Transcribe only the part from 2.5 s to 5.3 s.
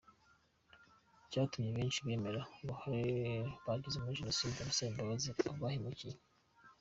uruhare bagize muri Jenoside basaba imbabazi